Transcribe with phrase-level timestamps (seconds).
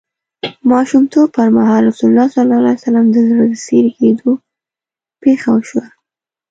[0.71, 4.29] ماشومتوب پر مهال رسول الله ﷺ د زړه د څیری کیدو
[5.21, 5.85] پېښه وشوه.